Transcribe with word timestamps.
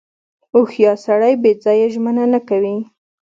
•هوښیار 0.53 0.97
سړی 1.05 1.33
بې 1.43 1.51
ځایه 1.63 1.87
ژمنه 1.93 2.25
نه 2.33 2.39
کوي. 2.49 2.77